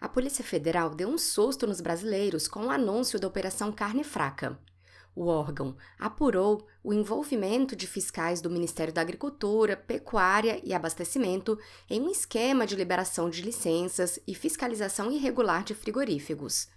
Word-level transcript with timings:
A 0.00 0.08
Polícia 0.08 0.42
Federal 0.42 0.90
deu 0.90 1.08
um 1.08 1.18
susto 1.18 1.66
nos 1.66 1.80
brasileiros 1.82 2.48
com 2.48 2.66
o 2.66 2.70
anúncio 2.70 3.20
da 3.20 3.28
Operação 3.28 3.70
Carne 3.70 4.02
Fraca. 4.02 4.58
O 5.14 5.26
órgão 5.26 5.76
apurou 5.98 6.66
o 6.82 6.94
envolvimento 6.94 7.76
de 7.76 7.86
fiscais 7.86 8.40
do 8.40 8.48
Ministério 8.48 8.94
da 8.94 9.02
Agricultura, 9.02 9.76
Pecuária 9.76 10.58
e 10.64 10.72
Abastecimento 10.72 11.58
em 11.88 12.00
um 12.00 12.08
esquema 12.08 12.66
de 12.66 12.76
liberação 12.76 13.28
de 13.28 13.42
licenças 13.42 14.18
e 14.26 14.34
fiscalização 14.34 15.12
irregular 15.12 15.64
de 15.64 15.74
frigoríficos. 15.74 16.68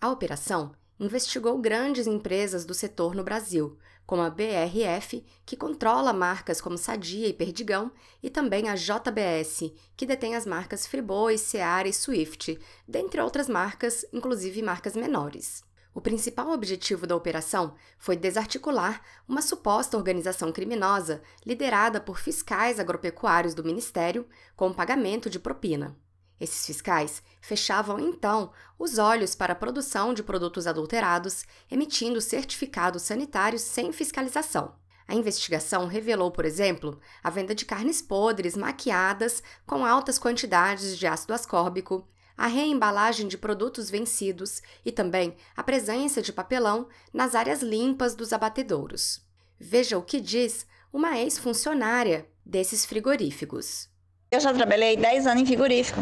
A 0.00 0.08
operação 0.08 0.72
investigou 1.00 1.58
grandes 1.58 2.06
empresas 2.06 2.66
do 2.66 2.74
setor 2.74 3.14
no 3.14 3.24
Brasil, 3.24 3.78
como 4.04 4.20
a 4.20 4.28
BRF, 4.28 5.24
que 5.46 5.56
controla 5.56 6.12
marcas 6.12 6.60
como 6.60 6.76
Sadia 6.76 7.26
e 7.26 7.32
Perdigão, 7.32 7.90
e 8.22 8.28
também 8.28 8.68
a 8.68 8.74
JBS, 8.74 9.72
que 9.96 10.04
detém 10.04 10.36
as 10.36 10.44
marcas 10.44 10.86
Friboi, 10.86 11.38
Seara 11.38 11.88
e 11.88 11.92
Swift, 11.92 12.60
dentre 12.86 13.20
outras 13.22 13.48
marcas, 13.48 14.04
inclusive 14.12 14.60
marcas 14.62 14.94
menores. 14.94 15.64
O 15.94 16.00
principal 16.00 16.50
objetivo 16.50 17.06
da 17.06 17.16
operação 17.16 17.74
foi 17.98 18.14
desarticular 18.14 19.02
uma 19.26 19.42
suposta 19.42 19.96
organização 19.96 20.52
criminosa 20.52 21.22
liderada 21.44 22.00
por 22.00 22.18
fiscais 22.18 22.78
agropecuários 22.78 23.54
do 23.54 23.64
Ministério 23.64 24.28
com 24.54 24.72
pagamento 24.72 25.30
de 25.30 25.38
propina. 25.38 25.96
Esses 26.40 26.64
fiscais 26.64 27.22
fechavam 27.40 28.00
então 28.00 28.50
os 28.78 28.96
olhos 28.96 29.34
para 29.34 29.52
a 29.52 29.56
produção 29.56 30.14
de 30.14 30.22
produtos 30.22 30.66
adulterados, 30.66 31.44
emitindo 31.70 32.20
certificados 32.20 33.02
sanitários 33.02 33.60
sem 33.60 33.92
fiscalização. 33.92 34.74
A 35.06 35.14
investigação 35.14 35.86
revelou, 35.86 36.30
por 36.30 36.44
exemplo, 36.44 36.98
a 37.22 37.28
venda 37.28 37.54
de 37.54 37.66
carnes 37.66 38.00
podres 38.00 38.56
maquiadas 38.56 39.42
com 39.66 39.84
altas 39.84 40.18
quantidades 40.18 40.96
de 40.96 41.06
ácido 41.06 41.34
ascórbico, 41.34 42.08
a 42.38 42.46
reembalagem 42.46 43.28
de 43.28 43.36
produtos 43.36 43.90
vencidos 43.90 44.62
e 44.82 44.90
também 44.90 45.36
a 45.54 45.62
presença 45.62 46.22
de 46.22 46.32
papelão 46.32 46.88
nas 47.12 47.34
áreas 47.34 47.60
limpas 47.60 48.14
dos 48.14 48.32
abatedouros. 48.32 49.20
Veja 49.58 49.98
o 49.98 50.02
que 50.02 50.20
diz 50.20 50.64
uma 50.90 51.18
ex-funcionária 51.18 52.26
desses 52.46 52.86
frigoríficos. 52.86 53.90
Eu 54.30 54.40
já 54.40 54.54
trabalhei 54.54 54.96
10 54.96 55.26
anos 55.26 55.42
em 55.42 55.46
frigorífico. 55.46 56.00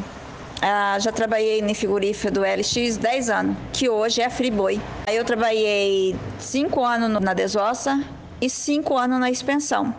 Ah, 0.61 0.99
já 0.99 1.13
trabalhei 1.13 1.61
em 1.61 1.75
frigorífico 1.75 2.33
do 2.33 2.41
LX 2.41 2.97
10 2.97 3.31
anos, 3.31 3.57
que 3.73 3.89
hoje 3.89 4.21
é 4.21 4.27
a 4.27 4.31
Friboi. 4.31 4.81
Aí 5.07 5.17
eu 5.17 5.25
trabalhei 5.25 6.17
5 6.41 6.85
anos 6.85 7.23
na 7.23 7.33
desossa 7.33 8.03
e 8.41 8.51
5 8.51 8.97
anos 8.97 9.21
na 9.21 9.31
expensão. 9.31 9.95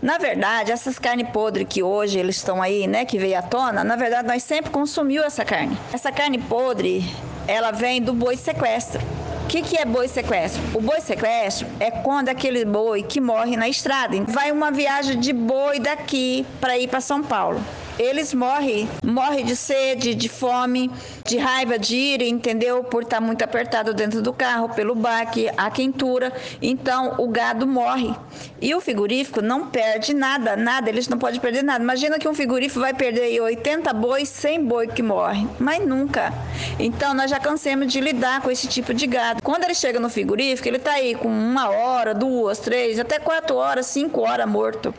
Na 0.00 0.16
verdade, 0.16 0.70
essas 0.70 0.96
carnes 0.96 1.28
podres 1.30 1.66
que 1.68 1.82
hoje 1.82 2.20
eles 2.20 2.36
estão 2.36 2.62
aí, 2.62 2.86
né, 2.86 3.04
que 3.04 3.18
veio 3.18 3.36
à 3.36 3.42
tona, 3.42 3.82
na 3.82 3.96
verdade 3.96 4.28
nós 4.28 4.44
sempre 4.44 4.70
consumiu 4.70 5.24
essa 5.24 5.44
carne. 5.44 5.76
Essa 5.92 6.12
carne 6.12 6.38
podre, 6.38 7.04
ela 7.48 7.72
vem 7.72 8.00
do 8.00 8.12
boi 8.12 8.36
sequestro. 8.36 9.00
O 9.42 9.48
que, 9.48 9.60
que 9.62 9.76
é 9.76 9.84
boi 9.84 10.06
sequestro? 10.06 10.62
O 10.72 10.80
boi 10.80 11.00
sequestro 11.00 11.66
é 11.80 11.90
quando 11.90 12.28
aquele 12.28 12.64
boi 12.64 13.02
que 13.02 13.20
morre 13.20 13.56
na 13.56 13.68
estrada. 13.68 14.16
Vai 14.28 14.52
uma 14.52 14.70
viagem 14.70 15.18
de 15.18 15.32
boi 15.32 15.80
daqui 15.80 16.46
para 16.60 16.78
ir 16.78 16.86
para 16.88 17.00
São 17.00 17.24
Paulo 17.24 17.60
eles 17.98 18.34
morrem, 18.34 18.88
morrem 19.04 19.44
de 19.44 19.56
sede, 19.56 20.14
de 20.14 20.28
fome, 20.28 20.90
de 21.24 21.38
raiva 21.38 21.78
de 21.78 21.96
ir, 21.96 22.22
entendeu? 22.22 22.84
Por 22.84 23.02
estar 23.02 23.20
muito 23.20 23.42
apertado 23.42 23.94
dentro 23.94 24.22
do 24.22 24.32
carro, 24.32 24.68
pelo 24.68 24.94
baque, 24.94 25.48
a 25.56 25.70
quentura. 25.70 26.32
Então 26.60 27.14
o 27.18 27.28
gado 27.28 27.66
morre. 27.66 28.14
E 28.60 28.74
o 28.74 28.80
frigorífico 28.80 29.42
não 29.42 29.68
perde 29.68 30.14
nada, 30.14 30.56
nada, 30.56 30.88
eles 30.88 31.08
não 31.08 31.18
podem 31.18 31.40
perder 31.40 31.62
nada. 31.62 31.82
Imagina 31.82 32.18
que 32.18 32.28
um 32.28 32.34
frigorífico 32.34 32.80
vai 32.80 32.94
perder 32.94 33.40
80 33.40 33.92
bois, 33.92 34.28
100 34.28 34.64
boi 34.64 34.86
que 34.88 35.02
morre, 35.02 35.46
mas 35.58 35.86
nunca. 35.86 36.32
Então 36.78 37.12
nós 37.14 37.30
já 37.30 37.38
cansamos 37.38 37.92
de 37.92 38.00
lidar 38.00 38.40
com 38.40 38.50
esse 38.50 38.66
tipo 38.66 38.94
de 38.94 39.06
gado. 39.06 39.42
Quando 39.42 39.64
ele 39.64 39.74
chega 39.74 40.00
no 40.00 40.08
frigorífico, 40.08 40.68
ele 40.68 40.78
está 40.78 40.92
aí 40.92 41.14
com 41.14 41.28
uma 41.28 41.68
hora, 41.68 42.14
duas, 42.14 42.58
três, 42.58 42.98
até 42.98 43.18
quatro 43.18 43.56
horas, 43.56 43.86
cinco 43.86 44.22
horas 44.22 44.48
morto. 44.48 44.94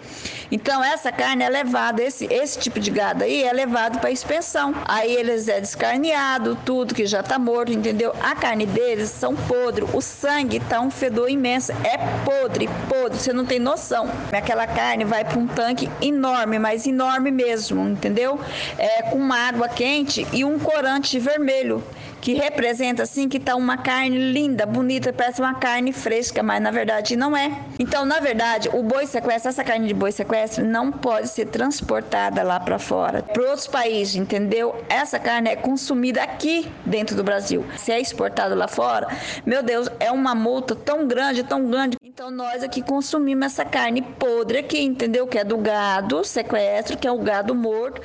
Então 0.51 0.83
essa 0.83 1.11
carne 1.11 1.43
é 1.43 1.49
levada, 1.49 2.01
esse, 2.01 2.25
esse 2.31 2.59
tipo 2.59 2.79
de 2.79 2.86
gado 2.89 3.23
aí 3.23 3.43
é 3.43 3.51
levado 3.51 3.99
para 3.99 4.11
expensão. 4.11 4.73
Aí 4.85 5.15
eles 5.15 5.47
é 5.47 5.59
descarneado, 5.59 6.57
tudo 6.65 6.93
que 6.93 7.05
já 7.05 7.19
está 7.19 7.37
morto, 7.39 7.71
entendeu? 7.71 8.13
A 8.21 8.35
carne 8.35 8.65
deles 8.65 9.09
são 9.09 9.35
podre, 9.35 9.85
o 9.93 10.01
sangue 10.01 10.59
tá 10.59 10.79
um 10.81 10.91
fedor 10.91 11.29
imenso, 11.29 11.71
é 11.71 11.97
podre, 12.23 12.69
podre, 12.89 13.17
você 13.17 13.33
não 13.33 13.45
tem 13.45 13.59
noção. 13.59 14.09
Aquela 14.31 14.67
carne 14.67 15.05
vai 15.05 15.23
para 15.23 15.39
um 15.39 15.47
tanque 15.47 15.89
enorme, 16.01 16.59
mas 16.59 16.85
enorme 16.85 17.31
mesmo, 17.31 17.87
entendeu? 17.87 18.39
É 18.77 19.03
com 19.03 19.31
água 19.31 19.67
quente 19.67 20.25
e 20.31 20.43
um 20.43 20.59
corante 20.59 21.19
vermelho 21.19 21.83
que 22.21 22.33
representa 22.33 23.03
assim 23.03 23.29
que 23.29 23.39
tá 23.39 23.55
uma 23.55 23.77
carne 23.77 24.31
linda, 24.31 24.65
bonita, 24.65 25.13
parece 25.13 25.41
uma 25.41 25.55
carne 25.55 25.93
fresca, 25.93 26.43
mas 26.43 26.61
na 26.61 26.71
verdade 26.71 27.15
não 27.15 27.35
é. 27.35 27.51
Então, 27.79 28.05
na 28.05 28.19
verdade, 28.19 28.69
o 28.73 28.83
boi 28.83 29.05
sequestro, 29.05 29.49
essa 29.49 29.63
carne 29.63 29.87
de 29.87 29.93
boi 29.93 30.11
sequestro 30.11 30.65
não 30.65 30.91
pode 30.91 31.29
ser 31.29 31.45
transportada 31.45 32.43
lá 32.43 32.59
para 32.59 32.79
fora, 32.79 33.23
para 33.23 33.43
outros 33.43 33.67
países, 33.67 34.15
entendeu? 34.15 34.83
Essa 34.89 35.19
carne 35.19 35.49
é 35.49 35.55
consumida 35.55 36.23
aqui 36.23 36.71
dentro 36.85 37.15
do 37.15 37.23
Brasil. 37.23 37.65
Se 37.77 37.91
é 37.91 37.99
exportada 37.99 38.55
lá 38.55 38.67
fora, 38.67 39.07
meu 39.45 39.63
Deus, 39.63 39.89
é 39.99 40.11
uma 40.11 40.35
multa 40.35 40.75
tão 40.75 41.07
grande, 41.07 41.43
tão 41.43 41.69
grande. 41.69 41.97
Então 42.01 42.31
nós 42.31 42.63
aqui 42.63 42.81
consumimos 42.81 43.45
essa 43.45 43.63
carne 43.63 44.01
podre 44.01 44.57
aqui, 44.57 44.81
entendeu? 44.81 45.27
Que 45.27 45.37
é 45.37 45.43
do 45.43 45.57
gado 45.57 46.23
sequestro, 46.23 46.97
que 46.97 47.07
é 47.07 47.11
o 47.11 47.19
gado 47.19 47.53
morto. 47.53 48.01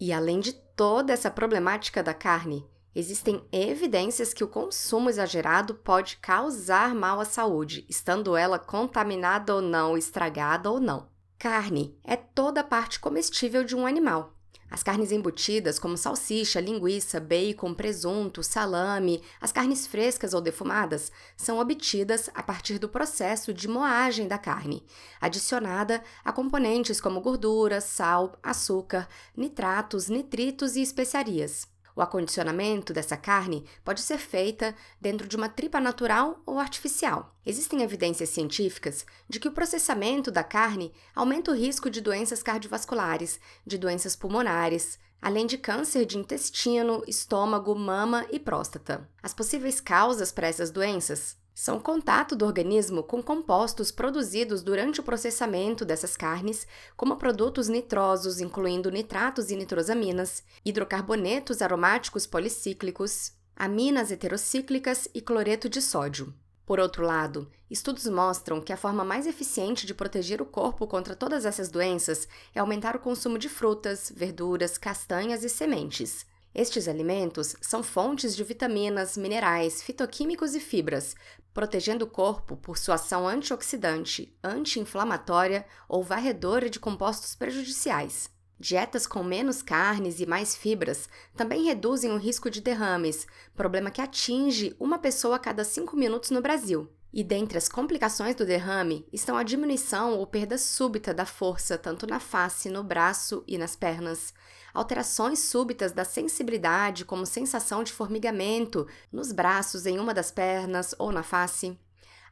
E 0.00 0.12
além 0.12 0.38
de 0.38 0.52
toda 0.52 1.12
essa 1.12 1.28
problemática 1.28 2.02
da 2.02 2.14
carne, 2.14 2.64
Existem 2.94 3.42
evidências 3.52 4.32
que 4.32 4.42
o 4.42 4.48
consumo 4.48 5.10
exagerado 5.10 5.74
pode 5.74 6.16
causar 6.16 6.94
mal 6.94 7.20
à 7.20 7.24
saúde, 7.24 7.84
estando 7.88 8.36
ela 8.36 8.58
contaminada 8.58 9.54
ou 9.54 9.60
não, 9.60 9.96
estragada 9.96 10.70
ou 10.70 10.80
não. 10.80 11.08
Carne 11.38 11.96
é 12.02 12.16
toda 12.16 12.62
a 12.62 12.64
parte 12.64 12.98
comestível 12.98 13.62
de 13.62 13.76
um 13.76 13.86
animal. 13.86 14.34
As 14.70 14.82
carnes 14.82 15.12
embutidas, 15.12 15.78
como 15.78 15.96
salsicha, 15.96 16.60
linguiça, 16.60 17.18
bacon, 17.18 17.72
presunto, 17.72 18.42
salame, 18.42 19.22
as 19.40 19.50
carnes 19.50 19.86
frescas 19.86 20.34
ou 20.34 20.40
defumadas, 20.42 21.10
são 21.36 21.58
obtidas 21.58 22.28
a 22.34 22.42
partir 22.42 22.78
do 22.78 22.88
processo 22.88 23.54
de 23.54 23.66
moagem 23.66 24.28
da 24.28 24.36
carne, 24.36 24.84
adicionada 25.20 26.02
a 26.22 26.32
componentes 26.32 27.00
como 27.00 27.20
gordura, 27.20 27.80
sal, 27.80 28.38
açúcar, 28.42 29.08
nitratos, 29.34 30.08
nitritos 30.08 30.76
e 30.76 30.82
especiarias. 30.82 31.66
O 31.98 32.00
acondicionamento 32.00 32.92
dessa 32.92 33.16
carne 33.16 33.64
pode 33.84 34.02
ser 34.02 34.18
feita 34.18 34.72
dentro 35.00 35.26
de 35.26 35.34
uma 35.34 35.48
tripa 35.48 35.80
natural 35.80 36.40
ou 36.46 36.60
artificial. 36.60 37.34
Existem 37.44 37.82
evidências 37.82 38.28
científicas 38.28 39.04
de 39.28 39.40
que 39.40 39.48
o 39.48 39.50
processamento 39.50 40.30
da 40.30 40.44
carne 40.44 40.92
aumenta 41.12 41.50
o 41.50 41.54
risco 41.56 41.90
de 41.90 42.00
doenças 42.00 42.40
cardiovasculares, 42.40 43.40
de 43.66 43.76
doenças 43.76 44.14
pulmonares, 44.14 44.96
além 45.20 45.44
de 45.44 45.58
câncer 45.58 46.04
de 46.06 46.16
intestino, 46.16 47.02
estômago, 47.04 47.74
mama 47.74 48.24
e 48.30 48.38
próstata. 48.38 49.10
As 49.20 49.34
possíveis 49.34 49.80
causas 49.80 50.30
para 50.30 50.46
essas 50.46 50.70
doenças 50.70 51.36
são 51.58 51.80
contato 51.80 52.36
do 52.36 52.46
organismo 52.46 53.02
com 53.02 53.20
compostos 53.20 53.90
produzidos 53.90 54.62
durante 54.62 55.00
o 55.00 55.02
processamento 55.02 55.84
dessas 55.84 56.16
carnes, 56.16 56.64
como 56.96 57.16
produtos 57.16 57.66
nitrosos, 57.66 58.38
incluindo 58.38 58.92
nitratos 58.92 59.50
e 59.50 59.56
nitrosaminas, 59.56 60.44
hidrocarbonetos 60.64 61.60
aromáticos 61.60 62.28
policíclicos, 62.28 63.32
aminas 63.56 64.12
heterocíclicas 64.12 65.08
e 65.12 65.20
cloreto 65.20 65.68
de 65.68 65.82
sódio. 65.82 66.32
Por 66.64 66.78
outro 66.78 67.04
lado, 67.04 67.50
estudos 67.68 68.06
mostram 68.06 68.60
que 68.60 68.72
a 68.72 68.76
forma 68.76 69.04
mais 69.04 69.26
eficiente 69.26 69.84
de 69.84 69.94
proteger 69.94 70.40
o 70.40 70.46
corpo 70.46 70.86
contra 70.86 71.16
todas 71.16 71.44
essas 71.44 71.68
doenças 71.68 72.28
é 72.54 72.60
aumentar 72.60 72.94
o 72.94 73.00
consumo 73.00 73.36
de 73.36 73.48
frutas, 73.48 74.12
verduras, 74.14 74.78
castanhas 74.78 75.42
e 75.42 75.48
sementes. 75.48 76.24
Estes 76.54 76.88
alimentos 76.88 77.54
são 77.60 77.82
fontes 77.82 78.34
de 78.34 78.42
vitaminas, 78.42 79.16
minerais, 79.16 79.82
fitoquímicos 79.82 80.54
e 80.54 80.60
fibras, 80.60 81.14
protegendo 81.52 82.04
o 82.04 82.08
corpo 82.08 82.56
por 82.56 82.78
sua 82.78 82.94
ação 82.94 83.28
antioxidante, 83.28 84.36
anti-inflamatória 84.42 85.66
ou 85.88 86.02
varredora 86.02 86.70
de 86.70 86.80
compostos 86.80 87.34
prejudiciais. 87.34 88.30
Dietas 88.60 89.06
com 89.06 89.22
menos 89.22 89.62
carnes 89.62 90.18
e 90.18 90.26
mais 90.26 90.56
fibras 90.56 91.08
também 91.36 91.62
reduzem 91.62 92.10
o 92.10 92.16
risco 92.16 92.50
de 92.50 92.60
derrames, 92.60 93.24
problema 93.54 93.90
que 93.90 94.00
atinge 94.00 94.74
uma 94.80 94.98
pessoa 94.98 95.36
a 95.36 95.38
cada 95.38 95.62
cinco 95.62 95.96
minutos 95.96 96.30
no 96.30 96.42
Brasil. 96.42 96.90
E 97.12 97.24
dentre 97.24 97.56
as 97.56 97.68
complicações 97.68 98.34
do 98.34 98.44
derrame 98.44 99.06
estão 99.12 99.36
a 99.36 99.42
diminuição 99.42 100.18
ou 100.18 100.26
perda 100.26 100.58
súbita 100.58 101.14
da 101.14 101.24
força 101.24 101.78
tanto 101.78 102.06
na 102.06 102.20
face, 102.20 102.68
no 102.68 102.84
braço 102.84 103.42
e 103.46 103.56
nas 103.56 103.74
pernas, 103.74 104.34
alterações 104.74 105.38
súbitas 105.38 105.92
da 105.92 106.04
sensibilidade, 106.04 107.04
como 107.04 107.24
sensação 107.24 107.82
de 107.82 107.92
formigamento 107.92 108.86
nos 109.10 109.32
braços, 109.32 109.86
em 109.86 109.98
uma 109.98 110.12
das 110.12 110.30
pernas 110.30 110.94
ou 110.98 111.10
na 111.10 111.22
face, 111.22 111.78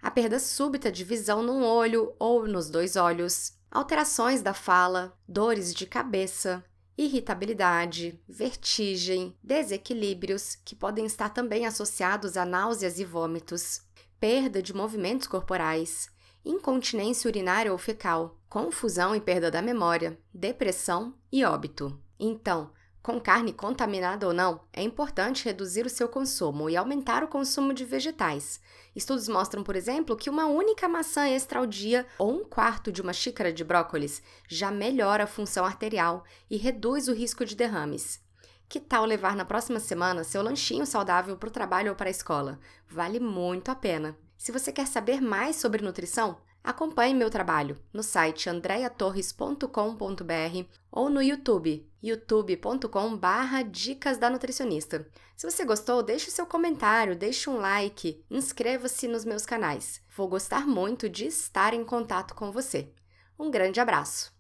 a 0.03 0.11
perda 0.11 0.39
súbita 0.39 0.93
de 0.93 1.05
visão 1.05 1.43
num 1.43 1.65
olho 1.65 2.15
ou 2.19 2.47
nos 2.47 2.69
dois 2.69 2.97
olhos, 2.97 3.55
alterações 3.71 4.43
da 4.43 4.53
fala, 4.53 5.19
dores 5.27 5.75
de 5.75 5.87
cabeça, 5.87 6.63
irritabilidade, 6.97 8.21
vertigem, 8.29 9.37
desequilíbrios, 9.43 10.57
que 10.65 10.77
podem 10.77 11.07
estar 11.07 11.31
também 11.31 11.67
associados 11.67 12.37
a 12.37 12.45
náuseas 12.45 12.99
e 12.99 13.05
vômitos, 13.05 13.86
perda 14.19 14.63
de 14.63 14.75
movimentos 14.75 15.27
corporais, 15.27 16.09
incontinência 16.45 17.29
urinária 17.29 17.73
ou 17.73 17.79
fecal, 17.79 18.39
confusão 18.49 19.15
e 19.15 19.21
perda 19.21 19.51
da 19.51 19.61
memória, 19.61 20.19
depressão 20.33 21.15
e 21.31 21.45
óbito. 21.45 22.01
Então, 22.19 22.71
com 23.03 23.21
carne 23.21 23.53
contaminada 23.53 24.27
ou 24.27 24.33
não, 24.33 24.63
é 24.73 24.83
importante 24.83 25.45
reduzir 25.45 25.87
o 25.87 25.89
seu 25.91 26.09
consumo 26.09 26.69
e 26.69 26.77
aumentar 26.77 27.23
o 27.23 27.29
consumo 27.29 27.73
de 27.73 27.85
vegetais. 27.85 28.61
Estudos 28.97 29.29
mostram, 29.29 29.63
por 29.63 29.77
exemplo, 29.77 30.17
que 30.17 30.29
uma 30.29 30.47
única 30.47 30.89
maçã 30.89 31.29
extra 31.29 31.61
ao 31.61 31.67
dia 31.67 32.05
ou 32.19 32.33
um 32.33 32.45
quarto 32.45 32.91
de 32.91 33.01
uma 33.01 33.13
xícara 33.13 33.53
de 33.53 33.63
brócolis 33.63 34.23
já 34.49 34.73
melhora 34.73 35.23
a 35.23 35.29
função 35.29 35.65
arterial 35.65 36.25
e 36.51 36.57
reduz 36.57 37.07
o 37.07 37.13
risco 37.13 37.45
de 37.45 37.55
derrames. 37.55 38.26
Que 38.69 38.81
tal 38.81 39.05
levar 39.05 39.37
na 39.37 39.45
próxima 39.45 39.81
semana 39.81 40.25
seu 40.25 40.43
lanchinho 40.43 40.87
saudável 40.87 41.37
para 41.37 41.49
o 41.49 41.53
trabalho 41.53 41.91
ou 41.91 41.97
para 41.97 42.09
a 42.09 42.11
escola? 42.11 42.59
Vale 42.89 43.21
muito 43.21 43.71
a 43.71 43.75
pena. 43.75 44.17
Se 44.37 44.53
você 44.53 44.73
quer 44.73 44.87
saber 44.87 45.21
mais 45.21 45.57
sobre 45.57 45.83
nutrição, 45.83 46.39
Acompanhe 46.67 47.15
meu 47.15 47.31
trabalho 47.31 47.79
no 47.93 48.03
site 48.03 48.51
andreatorres.com.br 48.51 50.69
ou 50.91 51.09
no 51.09 51.23
YouTube, 51.23 51.89
youtube.com/barra 52.03 53.63
Dicas 53.63 54.19
da 54.19 54.29
Nutricionista. 54.29 55.09
Se 55.37 55.49
você 55.49 55.65
gostou, 55.65 56.03
deixe 56.03 56.29
seu 56.29 56.45
comentário, 56.45 57.15
deixe 57.15 57.49
um 57.49 57.59
like, 57.59 58.21
inscreva-se 58.29 59.07
nos 59.07 59.25
meus 59.25 59.47
canais. 59.47 60.03
Vou 60.17 60.27
gostar 60.27 60.67
muito 60.67 61.09
de 61.09 61.27
estar 61.27 61.73
em 61.73 61.85
contato 61.85 62.35
com 62.35 62.51
você. 62.51 62.93
Um 63.39 63.49
grande 63.49 63.79
abraço! 63.79 64.35